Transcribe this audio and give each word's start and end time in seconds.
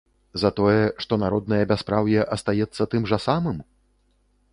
За 0.43 0.49
тое, 0.59 0.77
што 1.03 1.19
народнае 1.23 1.59
бяспраўе 1.71 2.21
астаецца 2.37 2.89
тым 2.95 3.05
жа 3.13 3.21
самым? 3.27 3.57